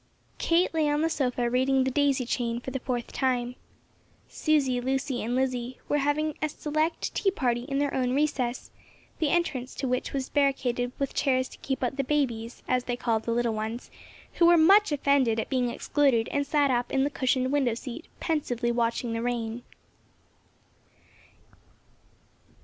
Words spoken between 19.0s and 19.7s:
the rain.